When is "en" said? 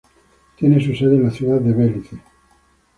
1.17-1.21